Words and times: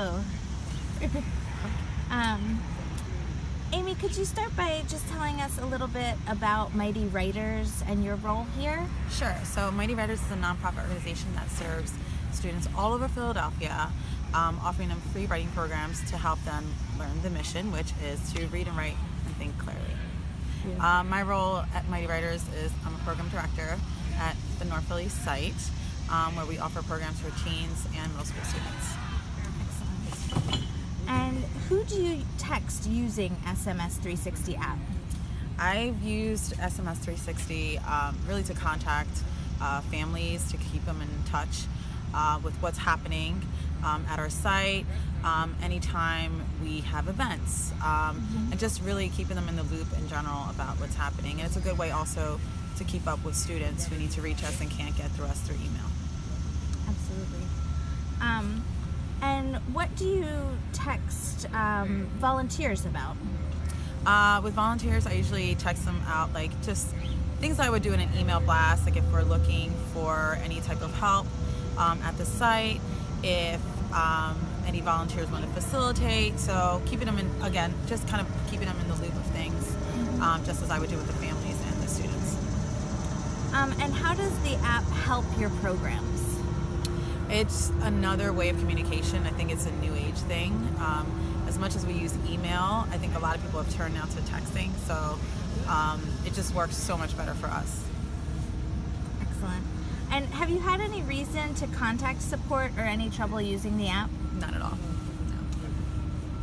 Hello. 0.00 0.18
um, 2.10 2.58
Amy, 3.74 3.94
could 3.96 4.16
you 4.16 4.24
start 4.24 4.56
by 4.56 4.82
just 4.88 5.06
telling 5.08 5.42
us 5.42 5.58
a 5.58 5.66
little 5.66 5.88
bit 5.88 6.14
about 6.26 6.74
Mighty 6.74 7.04
Writers 7.04 7.84
and 7.86 8.02
your 8.02 8.16
role 8.16 8.46
here? 8.58 8.82
Sure. 9.10 9.36
So, 9.44 9.70
Mighty 9.70 9.94
Writers 9.94 10.22
is 10.22 10.30
a 10.30 10.36
nonprofit 10.36 10.84
organization 10.84 11.34
that 11.34 11.50
serves 11.50 11.92
students 12.32 12.66
all 12.74 12.94
over 12.94 13.08
Philadelphia, 13.08 13.90
um, 14.32 14.58
offering 14.64 14.88
them 14.88 15.02
free 15.12 15.26
writing 15.26 15.48
programs 15.48 16.00
to 16.08 16.16
help 16.16 16.42
them 16.44 16.64
learn 16.98 17.20
the 17.22 17.28
mission, 17.28 17.70
which 17.70 17.92
is 18.02 18.32
to 18.32 18.46
read 18.46 18.68
and 18.68 18.78
write 18.78 18.96
and 19.26 19.36
think 19.36 19.58
clearly. 19.58 20.80
Um, 20.80 21.10
my 21.10 21.20
role 21.20 21.58
at 21.74 21.86
Mighty 21.90 22.06
Writers 22.06 22.42
is 22.64 22.72
I'm 22.86 22.94
a 22.94 22.98
program 23.04 23.28
director 23.28 23.76
at 24.18 24.34
the 24.60 24.64
North 24.64 24.84
Philly 24.84 25.10
site, 25.10 25.52
um, 26.10 26.36
where 26.36 26.46
we 26.46 26.58
offer 26.58 26.82
programs 26.84 27.20
for 27.20 27.28
teens 27.44 27.86
and 27.94 28.10
middle 28.12 28.24
school 28.24 28.44
students. 28.44 29.09
Who 31.70 31.84
do 31.84 32.02
you 32.02 32.24
text 32.36 32.88
using 32.88 33.30
SMS 33.46 33.92
360 33.92 34.56
app? 34.56 34.76
I've 35.56 36.02
used 36.02 36.54
SMS 36.54 36.96
360 36.96 37.78
um, 37.78 38.18
really 38.26 38.42
to 38.42 38.54
contact 38.54 39.22
uh, 39.62 39.80
families 39.82 40.50
to 40.50 40.56
keep 40.56 40.84
them 40.84 41.00
in 41.00 41.08
touch 41.30 41.66
uh, 42.12 42.40
with 42.42 42.54
what's 42.54 42.78
happening 42.78 43.40
um, 43.84 44.04
at 44.08 44.18
our 44.18 44.30
site 44.30 44.84
um, 45.22 45.54
anytime 45.62 46.44
we 46.60 46.80
have 46.80 47.06
events 47.06 47.70
um, 47.84 48.48
and 48.50 48.58
just 48.58 48.82
really 48.82 49.08
keeping 49.10 49.36
them 49.36 49.48
in 49.48 49.54
the 49.54 49.62
loop 49.62 49.86
in 49.96 50.08
general 50.08 50.50
about 50.50 50.80
what's 50.80 50.96
happening. 50.96 51.38
And 51.38 51.42
it's 51.42 51.56
a 51.56 51.60
good 51.60 51.78
way 51.78 51.92
also 51.92 52.40
to 52.78 52.82
keep 52.82 53.06
up 53.06 53.24
with 53.24 53.36
students 53.36 53.86
who 53.86 53.96
need 53.96 54.10
to 54.10 54.22
reach 54.22 54.42
us 54.42 54.60
and 54.60 54.68
can't 54.68 54.96
get 54.96 55.08
through 55.12 55.26
us 55.26 55.38
through 55.42 55.54
email. 55.54 55.86
Absolutely. 56.88 57.46
What 59.72 59.94
do 59.96 60.06
you 60.06 60.26
text 60.72 61.46
um, 61.54 62.08
volunteers 62.18 62.86
about? 62.86 63.16
Uh, 64.06 64.40
with 64.42 64.54
volunteers, 64.54 65.06
I 65.06 65.12
usually 65.12 65.54
text 65.56 65.84
them 65.84 66.00
out 66.06 66.32
like 66.32 66.50
just 66.62 66.94
things 67.38 67.58
I 67.58 67.70
would 67.70 67.82
do 67.82 67.92
in 67.92 68.00
an 68.00 68.08
email 68.18 68.40
blast, 68.40 68.86
like 68.86 68.96
if 68.96 69.12
we're 69.12 69.22
looking 69.22 69.70
for 69.92 70.38
any 70.42 70.60
type 70.60 70.82
of 70.82 70.92
help 70.94 71.26
um, 71.76 72.00
at 72.02 72.16
the 72.18 72.24
site, 72.24 72.80
if 73.22 73.60
um, 73.92 74.38
any 74.66 74.80
volunteers 74.80 75.30
want 75.30 75.44
to 75.44 75.50
facilitate. 75.50 76.38
So 76.38 76.80
keeping 76.86 77.06
them 77.06 77.18
in, 77.18 77.30
again, 77.42 77.74
just 77.86 78.06
kind 78.08 78.20
of 78.20 78.50
keeping 78.50 78.66
them 78.66 78.78
in 78.80 78.88
the 78.88 78.94
loop 78.96 79.14
of 79.14 79.26
things, 79.26 79.76
um, 80.20 80.42
just 80.44 80.62
as 80.62 80.70
I 80.70 80.78
would 80.78 80.90
do 80.90 80.96
with 80.96 81.06
the 81.06 81.14
families 81.14 81.60
and 81.66 81.82
the 81.82 81.88
students. 81.88 82.36
Um, 83.52 83.72
and 83.80 83.92
how 83.92 84.14
does 84.14 84.38
the 84.40 84.54
app 84.64 84.84
help 84.84 85.24
your 85.38 85.50
programs? 85.50 86.29
It's 87.30 87.70
another 87.82 88.32
way 88.32 88.48
of 88.48 88.58
communication. 88.58 89.24
I 89.24 89.30
think 89.30 89.52
it's 89.52 89.64
a 89.64 89.70
new 89.72 89.94
age 89.94 90.16
thing. 90.16 90.52
Um, 90.80 91.06
as 91.46 91.58
much 91.58 91.76
as 91.76 91.86
we 91.86 91.92
use 91.92 92.12
email, 92.28 92.86
I 92.90 92.98
think 92.98 93.14
a 93.14 93.20
lot 93.20 93.36
of 93.36 93.42
people 93.42 93.62
have 93.62 93.72
turned 93.74 93.94
now 93.94 94.04
to 94.04 94.20
texting. 94.22 94.70
So 94.86 95.18
um, 95.68 96.02
it 96.26 96.34
just 96.34 96.54
works 96.54 96.76
so 96.76 96.96
much 96.96 97.16
better 97.16 97.34
for 97.34 97.46
us. 97.46 97.84
Excellent. 99.20 99.64
And 100.10 100.26
have 100.26 100.50
you 100.50 100.58
had 100.58 100.80
any 100.80 101.02
reason 101.02 101.54
to 101.54 101.68
contact 101.68 102.20
support 102.20 102.72
or 102.76 102.82
any 102.82 103.10
trouble 103.10 103.40
using 103.40 103.78
the 103.78 103.86
app? 103.88 104.10
Not 104.34 104.54
at 104.54 104.62
all. 104.62 104.76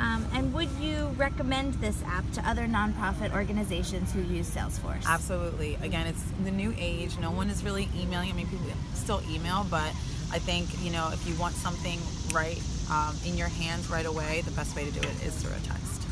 Um, 0.00 0.26
and 0.32 0.54
would 0.54 0.70
you 0.80 1.08
recommend 1.18 1.74
this 1.74 2.02
app 2.06 2.24
to 2.32 2.48
other 2.48 2.62
nonprofit 2.62 3.34
organizations 3.34 4.12
who 4.14 4.22
use 4.22 4.48
Salesforce? 4.48 5.04
Absolutely. 5.04 5.74
Again, 5.82 6.06
it's 6.06 6.24
the 6.42 6.50
new 6.50 6.74
age. 6.78 7.18
No 7.18 7.30
one 7.30 7.50
is 7.50 7.62
really 7.62 7.86
emailing. 7.94 8.30
I 8.30 8.32
mean, 8.32 8.46
people 8.46 8.66
still 8.94 9.20
email, 9.30 9.66
but 9.70 9.92
I 10.32 10.38
think 10.38 10.68
you 10.82 10.90
know 10.90 11.10
if 11.12 11.26
you 11.26 11.34
want 11.36 11.54
something 11.54 11.98
right 12.32 12.60
um, 12.90 13.16
in 13.26 13.36
your 13.36 13.48
hands 13.48 13.90
right 13.90 14.06
away, 14.06 14.42
the 14.42 14.52
best 14.52 14.76
way 14.76 14.84
to 14.84 14.90
do 14.90 15.00
it 15.00 15.24
is 15.24 15.34
through 15.36 15.54
a 15.54 15.60
text. 15.60 16.09